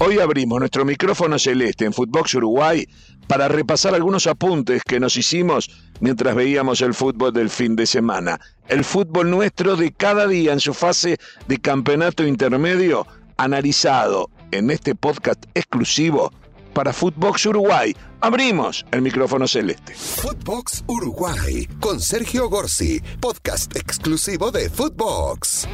[0.00, 2.88] Hoy abrimos nuestro micrófono celeste en Footbox Uruguay
[3.28, 5.70] para repasar algunos apuntes que nos hicimos
[6.00, 8.40] mientras veíamos el fútbol del fin de semana.
[8.66, 14.96] El fútbol nuestro de cada día en su fase de campeonato intermedio, analizado en este
[14.96, 16.32] podcast exclusivo
[16.72, 17.94] para Footbox Uruguay.
[18.20, 19.94] Abrimos el micrófono celeste.
[19.94, 25.68] Footbox Uruguay con Sergio Gorsi, podcast exclusivo de Footbox.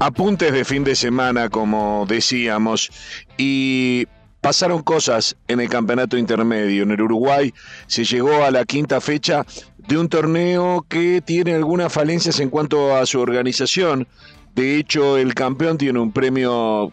[0.00, 2.88] Apuntes de fin de semana, como decíamos,
[3.36, 4.06] y
[4.40, 6.84] pasaron cosas en el campeonato intermedio.
[6.84, 7.52] En el Uruguay
[7.88, 9.44] se llegó a la quinta fecha
[9.76, 14.06] de un torneo que tiene algunas falencias en cuanto a su organización.
[14.54, 16.92] De hecho, el campeón tiene un premio,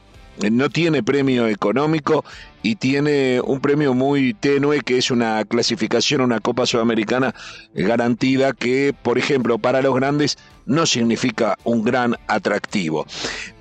[0.51, 2.25] no tiene premio económico
[2.65, 7.35] y tiene un premio muy tenue que es una clasificación una Copa Sudamericana
[7.75, 13.05] garantida que, por ejemplo, para los grandes no significa un gran atractivo.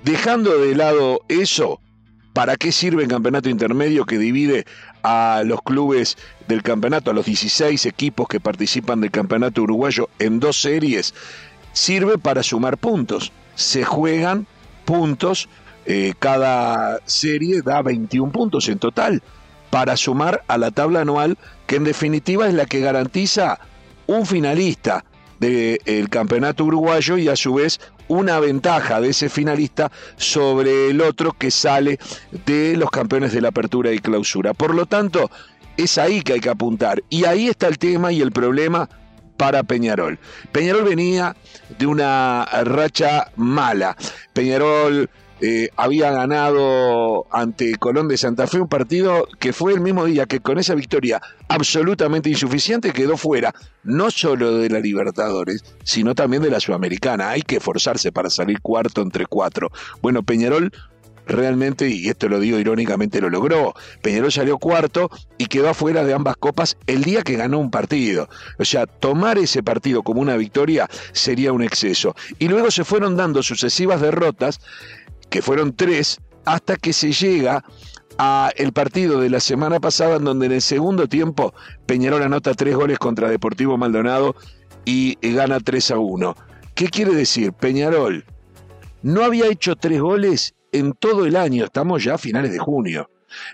[0.03, 1.79] Dejando de lado eso,
[2.33, 4.65] ¿para qué sirve el campeonato intermedio que divide
[5.03, 10.39] a los clubes del campeonato, a los 16 equipos que participan del campeonato uruguayo en
[10.39, 11.13] dos series?
[11.73, 13.31] Sirve para sumar puntos.
[13.53, 14.47] Se juegan
[14.83, 15.47] puntos,
[15.85, 19.21] eh, cada serie da 21 puntos en total
[19.69, 23.59] para sumar a la tabla anual que en definitiva es la que garantiza
[24.07, 25.05] un finalista
[25.39, 31.33] del campeonato uruguayo y a su vez una ventaja de ese finalista sobre el otro
[31.33, 31.99] que sale
[32.45, 34.53] de los campeones de la apertura y clausura.
[34.53, 35.29] Por lo tanto,
[35.77, 37.03] es ahí que hay que apuntar.
[37.09, 38.89] Y ahí está el tema y el problema
[39.37, 40.19] para Peñarol.
[40.51, 41.35] Peñarol venía
[41.77, 43.97] de una racha mala.
[44.33, 45.09] Peñarol
[45.41, 50.25] eh, había ganado ante Colón de Santa Fe un partido que fue el mismo día
[50.25, 56.41] que con esa victoria absolutamente insuficiente quedó fuera, no solo de la Libertadores, sino también
[56.41, 57.29] de la Sudamericana.
[57.29, 59.71] Hay que esforzarse para salir cuarto entre cuatro.
[60.01, 60.71] Bueno, Peñarol
[61.27, 63.73] realmente, y esto lo digo irónicamente, lo logró.
[64.01, 68.29] Peñarol salió cuarto y quedó afuera de ambas copas el día que ganó un partido.
[68.59, 72.15] O sea, tomar ese partido como una victoria sería un exceso.
[72.39, 74.59] Y luego se fueron dando sucesivas derrotas
[75.29, 77.63] que fueron tres, hasta que se llega
[78.17, 81.53] a el partido de la semana pasada, en donde en el segundo tiempo
[81.85, 84.35] Peñarol anota tres goles contra Deportivo Maldonado
[84.85, 86.35] y gana 3 a 1.
[86.75, 87.51] ¿Qué quiere decir?
[87.53, 88.23] Peñarol
[89.01, 93.09] no había hecho tres goles en todo el año, estamos ya a finales de junio.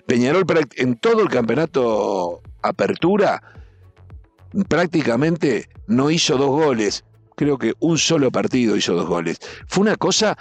[0.06, 0.46] Peñarol
[0.76, 3.42] en todo el campeonato apertura
[4.68, 7.04] prácticamente no hizo dos goles,
[7.36, 9.40] creo que un solo partido hizo dos goles.
[9.68, 10.38] Fue una cosa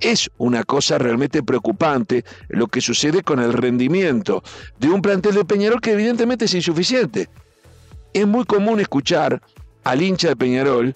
[0.00, 4.42] es una cosa realmente preocupante lo que sucede con el rendimiento
[4.78, 7.28] de un plantel de Peñarol que evidentemente es insuficiente.
[8.12, 9.42] Es muy común escuchar
[9.84, 10.94] al hincha de Peñarol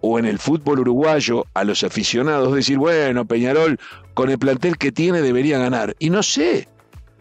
[0.00, 3.78] o en el fútbol uruguayo a los aficionados decir, bueno, Peñarol
[4.14, 5.94] con el plantel que tiene debería ganar.
[5.98, 6.68] Y no sé,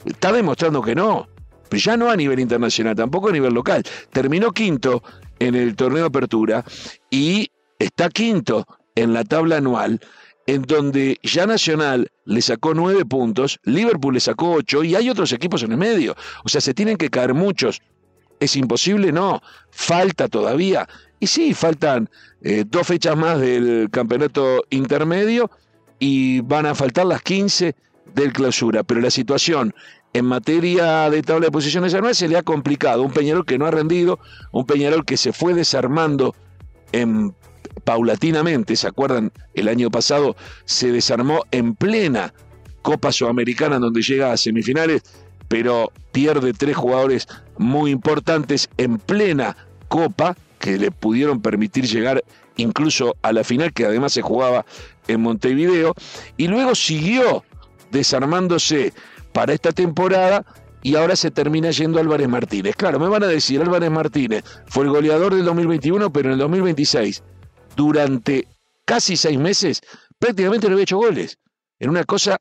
[0.06, 1.28] está demostrando que no.
[1.70, 3.84] Pero ya no a nivel internacional, tampoco a nivel local.
[4.12, 5.03] Terminó quinto
[5.40, 6.66] en el torneo apertura
[7.09, 7.50] y
[7.80, 8.66] está quinto
[8.96, 10.02] en la tabla anual
[10.47, 15.31] en donde ya Nacional le sacó nueve puntos, Liverpool le sacó ocho y hay otros
[15.34, 16.16] equipos en el medio.
[16.44, 17.81] O sea, se tienen que caer muchos.
[18.40, 19.12] ¿Es imposible?
[19.12, 19.41] No.
[19.69, 20.88] Falta todavía.
[21.19, 22.09] Y sí, faltan
[22.41, 25.52] eh, dos fechas más del campeonato intermedio
[26.00, 27.75] y van a faltar las 15
[28.16, 28.84] del clausura.
[28.84, 29.73] Pero la situación
[30.13, 33.03] en materia de tabla de posiciones anuales se le ha complicado.
[33.03, 34.19] Un Peñarol que no ha rendido,
[34.52, 36.35] un Peñarol que se fue desarmando
[36.91, 37.35] en
[37.84, 39.31] paulatinamente, ¿se acuerdan?
[39.53, 42.34] El año pasado se desarmó en plena
[42.81, 45.03] Copa Sudamericana donde llega a semifinales,
[45.47, 47.28] pero pierde tres jugadores
[47.58, 49.56] muy importantes en plena
[49.88, 52.24] Copa que le pudieron permitir llegar
[52.56, 54.66] incluso a la final que además se jugaba
[55.08, 55.94] en Montevideo
[56.38, 57.44] y luego siguió
[57.91, 58.94] desarmándose
[59.34, 60.46] para esta temporada
[60.84, 62.75] y ahora se termina yendo Álvarez Martínez.
[62.75, 66.40] Claro, me van a decir, Álvarez Martínez fue el goleador del 2021, pero en el
[66.40, 67.24] 2026
[67.76, 68.48] durante
[68.86, 69.82] casi seis meses
[70.20, 71.38] prácticamente no había hecho goles.
[71.80, 72.38] Era una cosa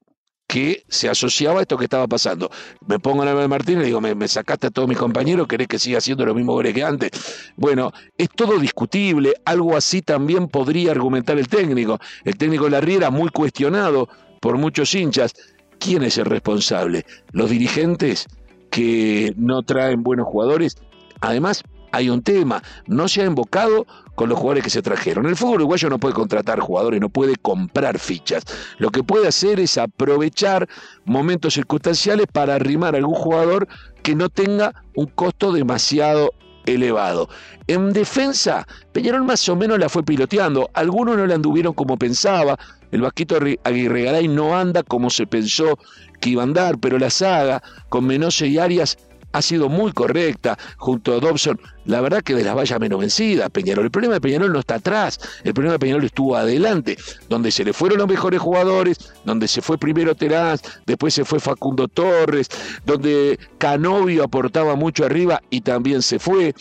[0.51, 2.51] que se asociaba a esto que estaba pasando.
[2.87, 5.79] Me pongo en el Martínez y digo, me, sacaste a todos mis compañeros, querés que
[5.79, 7.11] siga haciendo los mismos goles que antes.
[7.57, 12.01] Bueno, es todo discutible, algo así también podría argumentar el técnico.
[12.25, 14.09] El técnico de la Riera, muy cuestionado
[14.41, 15.35] por muchos hinchas.
[15.79, 17.07] ¿Quién es el responsable?
[17.31, 18.27] ¿Los dirigentes
[18.71, 20.77] que no traen buenos jugadores?
[21.21, 21.63] Además,
[21.93, 25.27] hay un tema, no se ha invocado con los jugadores que se trajeron.
[25.27, 28.45] El fútbol uruguayo no puede contratar jugadores, no puede comprar fichas.
[28.79, 30.69] Lo que puede hacer es aprovechar
[31.05, 33.67] momentos circunstanciales para arrimar a algún jugador
[34.03, 36.33] que no tenga un costo demasiado
[36.67, 37.29] elevado.
[37.67, 40.71] En defensa, Peñarol más o menos la fue piloteando.
[40.75, 42.59] Algunos no la anduvieron como pensaba.
[42.91, 45.79] El Vasquito Aguirre Garay no anda como se pensó
[46.21, 48.99] que iba a andar, pero la saga con Menose y Arias
[49.33, 51.61] ha sido muy correcta junto a Dobson.
[51.85, 53.85] La verdad que de las vallas menos vencida, Peñarol.
[53.85, 56.97] El problema de Peñarol no está atrás, el problema de Peñarol estuvo adelante,
[57.29, 61.41] donde se le fueron los mejores jugadores, donde se fue primero Terán, después se fue
[61.41, 62.49] Facundo Torres,
[62.85, 66.55] donde Canovio aportaba mucho arriba y también se fue.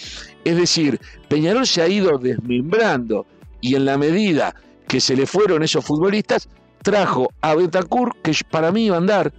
[0.45, 3.25] Es decir, Peñarol se ha ido desmembrando
[3.61, 4.55] y en la medida
[4.87, 6.49] que se le fueron esos futbolistas,
[6.81, 9.33] trajo a Betancourt, que para mí iba a andar,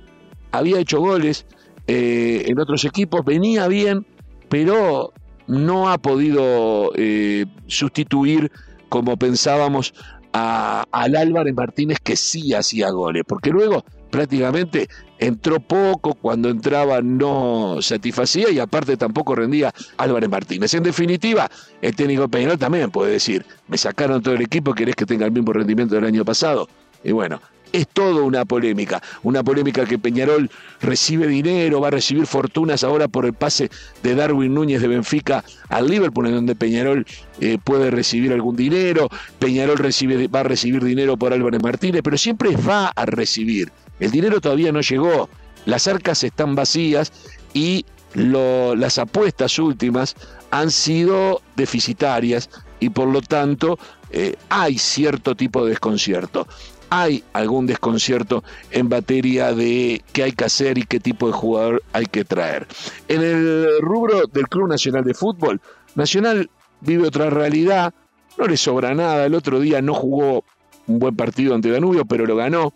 [0.52, 1.46] había hecho goles,
[1.92, 4.06] eh, en otros equipos, venía bien,
[4.48, 5.12] pero
[5.48, 8.52] no ha podido eh, sustituir
[8.88, 9.92] como pensábamos
[10.32, 14.88] a, al Álvarez Martínez que sí hacía goles, porque luego prácticamente
[15.18, 20.72] entró poco, cuando entraba no satisfacía y aparte tampoco rendía Álvarez Martínez.
[20.74, 21.50] En definitiva,
[21.82, 25.32] el técnico Peñarol también puede decir, me sacaron todo el equipo, querés que tenga el
[25.32, 26.68] mismo rendimiento del año pasado.
[27.02, 27.40] Y bueno,
[27.72, 30.50] es todo una polémica, una polémica que Peñarol
[30.80, 33.70] recibe dinero, va a recibir fortunas ahora por el pase
[34.02, 37.06] de Darwin Núñez de Benfica al Liverpool, en donde Peñarol
[37.40, 39.08] eh, puede recibir algún dinero,
[39.38, 43.70] Peñarol recibe, va a recibir dinero por Álvarez Martínez, pero siempre va a recibir.
[43.98, 45.28] El dinero todavía no llegó,
[45.66, 47.12] las arcas están vacías
[47.52, 47.84] y
[48.14, 50.16] las apuestas últimas
[50.50, 52.50] han sido deficitarias
[52.80, 53.78] y por lo tanto
[54.10, 56.46] eh, hay cierto tipo de desconcierto
[56.90, 61.82] hay algún desconcierto en materia de qué hay que hacer y qué tipo de jugador
[61.92, 62.66] hay que traer.
[63.08, 65.60] En el rubro del Club Nacional de Fútbol,
[65.94, 66.50] Nacional
[66.80, 67.94] vive otra realidad,
[68.36, 70.44] no le sobra nada, el otro día no jugó
[70.86, 72.74] un buen partido ante Danubio, pero lo ganó.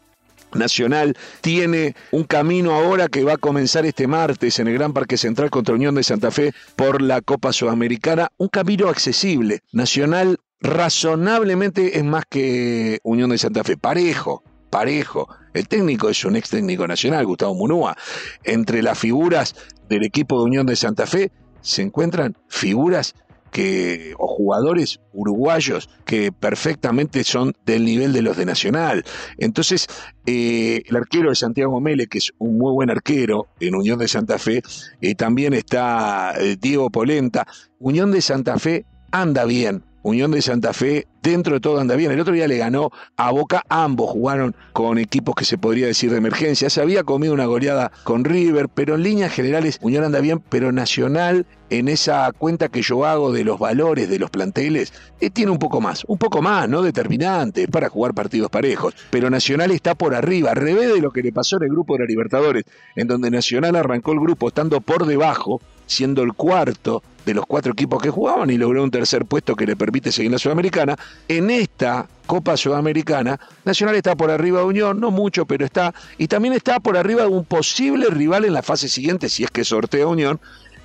[0.54, 5.16] Nacional tiene un camino ahora que va a comenzar este martes en el Gran Parque
[5.16, 9.62] Central contra Unión de Santa Fe por la Copa Sudamericana, un camino accesible.
[9.72, 15.28] Nacional razonablemente es más que Unión de Santa Fe, parejo, parejo.
[15.52, 17.96] El técnico es un ex técnico nacional, Gustavo Munúa.
[18.42, 19.54] Entre las figuras
[19.90, 21.30] del equipo de Unión de Santa Fe
[21.60, 23.14] se encuentran figuras
[23.50, 29.04] que, o jugadores uruguayos que perfectamente son del nivel de los de Nacional.
[29.36, 29.86] Entonces,
[30.24, 34.08] eh, el arquero de Santiago Mele, que es un muy buen arquero en Unión de
[34.08, 34.62] Santa Fe,
[35.02, 37.46] eh, también está eh, Diego Polenta.
[37.78, 42.12] Unión de Santa Fe anda bien, Unión de Santa Fe, dentro de todo anda bien.
[42.12, 46.10] El otro día le ganó a Boca, ambos jugaron con equipos que se podría decir
[46.10, 46.68] de emergencia.
[46.68, 50.72] Se había comido una goleada con River, pero en líneas generales Unión anda bien, pero
[50.72, 55.50] Nacional en esa cuenta que yo hago de los valores de los planteles, eh, tiene
[55.50, 59.94] un poco más, un poco más, no determinante para jugar partidos parejos, pero Nacional está
[59.94, 62.64] por arriba, al revés de lo que le pasó en el grupo de la Libertadores,
[62.94, 67.72] en donde Nacional arrancó el grupo estando por debajo, siendo el cuarto de los cuatro
[67.72, 70.96] equipos que jugaban y logró un tercer puesto que le permite seguir en la Sudamericana.
[71.28, 76.28] En esta Copa Sudamericana, Nacional está por arriba de Unión, no mucho, pero está, y
[76.28, 79.64] también está por arriba de un posible rival en la fase siguiente, si es que
[79.64, 80.40] sortea Unión,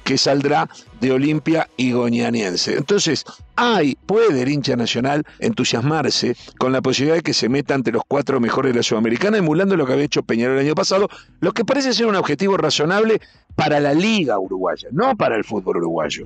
[0.09, 0.67] que saldrá
[0.99, 2.75] de Olimpia y Goñaniense.
[2.75, 3.23] Entonces,
[3.55, 8.01] hay, puede el hincha nacional entusiasmarse con la posibilidad de que se meta ante los
[8.07, 11.09] cuatro mejores de la Sudamericana, emulando lo que había hecho Peñarol el año pasado,
[11.41, 13.21] lo que parece ser un objetivo razonable
[13.53, 16.25] para la liga uruguaya, no para el fútbol uruguayo.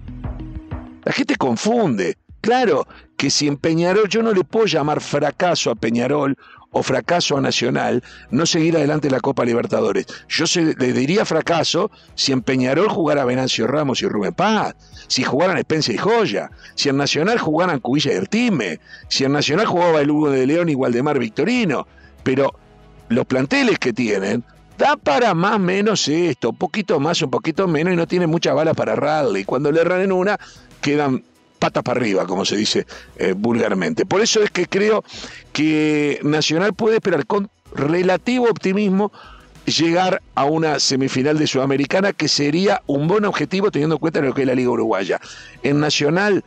[1.03, 2.15] La gente confunde.
[2.44, 2.86] Claro
[3.16, 6.36] que si en Peñarol yo no le puedo llamar fracaso a Peñarol
[6.72, 10.07] o fracaso a Nacional no seguir adelante la Copa Libertadores.
[10.28, 10.44] Yo
[10.78, 14.76] le diría fracaso si en Peñarol jugara Venancio Ramos y Rubén Paz,
[15.07, 19.66] si jugaran Spencer y Joya, si en Nacional jugaran Cubilla y Ertime, si en Nacional
[19.66, 21.88] jugaba el Hugo de León y Waldemar Victorino.
[22.23, 22.54] Pero
[23.07, 24.44] los planteles que tienen
[24.78, 28.54] da para más menos esto, un poquito más, un poquito menos y no tiene mucha
[28.54, 29.45] bala para rally.
[29.45, 30.38] Cuando le erran en una,
[30.81, 31.23] quedan
[31.64, 34.06] patas para arriba, como se dice eh, vulgarmente.
[34.06, 35.02] Por eso es que creo
[35.54, 39.14] que Nacional puede esperar con relativo optimismo
[39.66, 44.34] llegar a una semifinal de Sudamericana, que sería un buen objetivo teniendo en cuenta lo
[44.34, 45.22] que es la Liga Uruguaya.
[45.62, 46.44] En Nacional,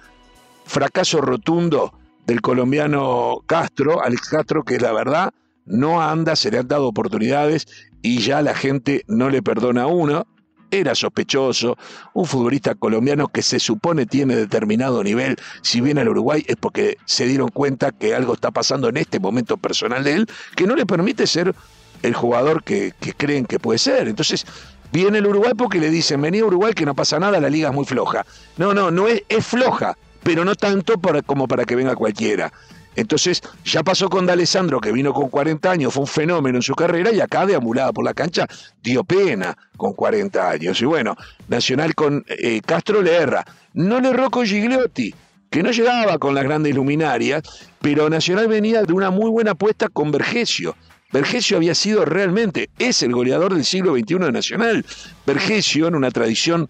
[0.67, 1.95] fracaso rotundo
[2.27, 5.31] del colombiano Castro, Alex Castro, que la verdad,
[5.65, 7.67] no anda, se le han dado oportunidades
[8.03, 10.27] y ya la gente no le perdona a uno.
[10.71, 11.77] Era sospechoso,
[12.15, 16.99] un futbolista colombiano que se supone tiene determinado nivel, si viene al Uruguay es porque
[17.05, 20.75] se dieron cuenta que algo está pasando en este momento personal de él, que no
[20.75, 21.55] le permite ser
[22.03, 24.09] el jugador que, creen que puede ser.
[24.09, 24.45] Entonces,
[24.93, 27.69] viene el Uruguay porque le dicen, vení a Uruguay que no pasa nada, la liga
[27.69, 28.27] es muy floja.
[28.57, 32.53] No, no, no es, es floja, pero no tanto para, como para que venga cualquiera.
[32.97, 36.75] Entonces, ya pasó con D'Alessandro, que vino con 40 años, fue un fenómeno en su
[36.75, 38.47] carrera, y acá deambulada por la cancha
[38.83, 40.81] dio pena con 40 años.
[40.81, 41.15] Y bueno,
[41.49, 43.45] Nacional con eh, Castro le erra.
[43.75, 45.15] No le erró con Gigliotti,
[45.51, 47.43] que no llegaba con las grandes luminarias,
[47.81, 50.75] pero Nacional venía de una muy buena apuesta con Vergesio.
[51.13, 54.85] Vergesio había sido realmente, es el goleador del siglo XXI de Nacional.
[55.27, 56.69] Vergesio, en una tradición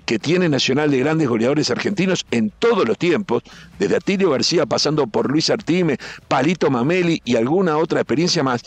[0.00, 3.42] que tiene Nacional de grandes goleadores argentinos en todos los tiempos,
[3.78, 5.98] desde Atilio García pasando por Luis Artime,
[6.28, 8.62] Palito Mameli y alguna otra experiencia más.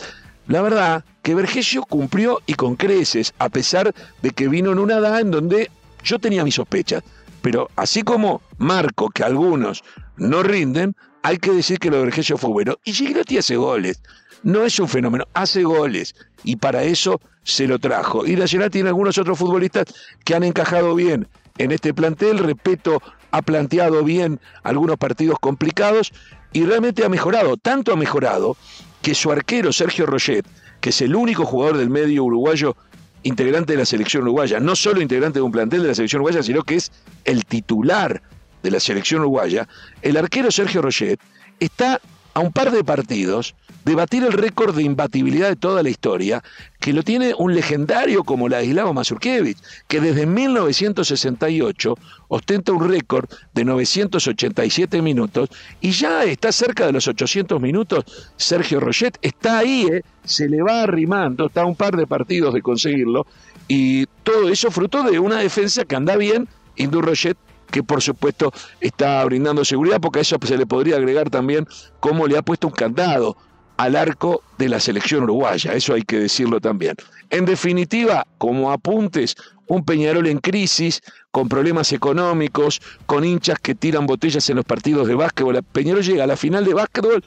[0.46, 4.96] La verdad que Vergesio cumplió y con creces, a pesar de que vino en una
[4.96, 5.70] edad en donde
[6.02, 7.02] yo tenía mis sospechas.
[7.42, 9.84] Pero así como Marco, que algunos
[10.16, 12.76] no rinden, hay que decir que lo de Vergesio fue bueno.
[12.84, 14.00] Y Gigliotti hace goles.
[14.42, 16.14] No es un fenómeno, hace goles.
[16.44, 18.26] Y para eso se lo trajo.
[18.26, 19.86] Y Nacional tiene algunos otros futbolistas
[20.24, 21.28] que han encajado bien
[21.58, 22.38] en este plantel.
[22.38, 26.12] Respeto ha planteado bien algunos partidos complicados
[26.52, 27.56] y realmente ha mejorado.
[27.56, 28.56] Tanto ha mejorado
[29.02, 30.46] que su arquero Sergio Roget,
[30.80, 32.76] que es el único jugador del medio uruguayo
[33.22, 36.42] integrante de la selección uruguaya, no solo integrante de un plantel de la selección uruguaya,
[36.42, 36.92] sino que es
[37.24, 38.22] el titular
[38.62, 39.68] de la selección uruguaya,
[40.02, 41.20] el arquero Sergio Roget
[41.60, 42.00] está
[42.38, 46.44] a un par de partidos de batir el récord de imbatibilidad de toda la historia,
[46.78, 51.94] que lo tiene un legendario como Ladislao Mazurkiewicz, que desde 1968
[52.28, 55.48] ostenta un récord de 987 minutos
[55.80, 58.04] y ya está cerca de los 800 minutos.
[58.36, 60.02] Sergio Roget está ahí, ¿eh?
[60.22, 63.26] se le va arrimando, está a un par de partidos de conseguirlo,
[63.66, 67.36] y todo eso fruto de una defensa que anda bien, Indu Roget
[67.70, 71.66] que por supuesto está brindando seguridad, porque a eso se le podría agregar también
[72.00, 73.36] cómo le ha puesto un candado
[73.76, 76.96] al arco de la selección uruguaya, eso hay que decirlo también.
[77.30, 79.36] En definitiva, como apuntes,
[79.68, 85.06] un Peñarol en crisis, con problemas económicos, con hinchas que tiran botellas en los partidos
[85.06, 85.62] de básquetbol.
[85.62, 87.22] Peñarol llega a la final de básquetbol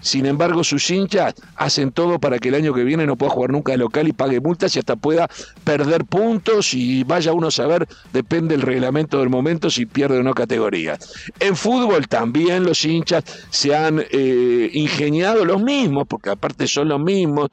[0.00, 3.50] sin embargo, sus hinchas hacen todo para que el año que viene no pueda jugar
[3.50, 5.28] nunca de local y pague multas y hasta pueda
[5.64, 10.22] perder puntos y vaya uno a saber, depende del reglamento del momento, si pierde o
[10.22, 10.98] no categoría.
[11.38, 17.00] En fútbol también los hinchas se han eh, ingeniado los mismos, porque aparte son los
[17.00, 17.48] mismos,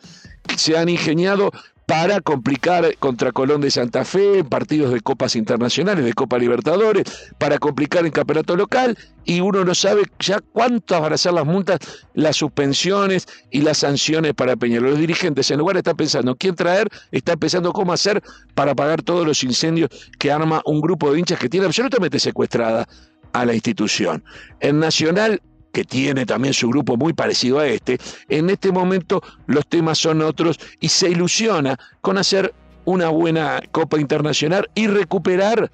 [0.56, 1.52] se han ingeniado
[1.88, 7.06] para complicar contra Colón de Santa Fe en partidos de copas internacionales, de Copa Libertadores,
[7.38, 11.46] para complicar en campeonato local y uno no sabe ya cuántas van a ser las
[11.46, 11.80] multas,
[12.14, 14.92] las suspensiones y las sanciones para Peñarol.
[14.92, 18.22] Los dirigentes en lugar estar pensando quién traer, están pensando cómo hacer
[18.54, 19.90] para pagar todos los incendios
[20.20, 22.86] que arma un grupo de hinchas que tiene absolutamente secuestrada
[23.32, 24.26] a la institución.
[24.60, 29.68] En Nacional que tiene también su grupo muy parecido a este, en este momento los
[29.68, 32.54] temas son otros y se ilusiona con hacer
[32.86, 35.72] una buena Copa Internacional y recuperar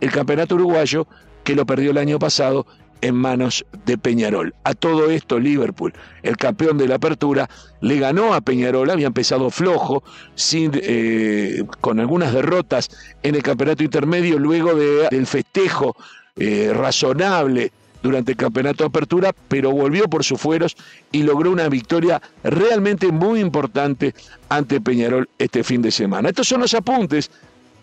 [0.00, 1.06] el Campeonato Uruguayo
[1.44, 2.66] que lo perdió el año pasado
[3.04, 4.54] en manos de Peñarol.
[4.64, 7.50] A todo esto Liverpool, el campeón de la apertura,
[7.82, 10.02] le ganó a Peñarol, había empezado flojo,
[10.34, 12.88] sin, eh, con algunas derrotas
[13.22, 15.94] en el campeonato intermedio, luego del festejo
[16.36, 17.72] eh, razonable
[18.04, 20.76] durante el campeonato de apertura, pero volvió por sus fueros
[21.10, 24.14] y logró una victoria realmente muy importante
[24.50, 26.28] ante Peñarol este fin de semana.
[26.28, 27.30] Estos son los apuntes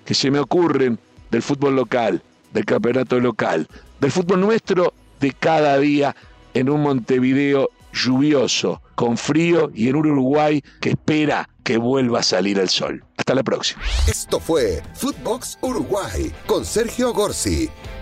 [0.06, 1.00] que se me ocurren
[1.32, 2.22] del fútbol local,
[2.54, 3.68] del campeonato local,
[4.00, 6.16] del fútbol nuestro de cada día
[6.54, 12.24] en un Montevideo lluvioso, con frío y en un Uruguay que espera que vuelva a
[12.24, 13.04] salir el sol.
[13.18, 13.82] Hasta la próxima.
[14.08, 17.70] Esto fue Footbox Uruguay con Sergio Gorsi